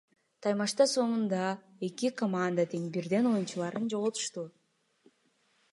Таймаштын 0.45 0.87
соңунда 0.93 1.41
эки 1.89 2.11
команда 2.23 2.67
тең 2.73 2.89
бирден 2.97 3.29
оюнчуларын 3.35 3.87
жоготушту. 3.95 4.47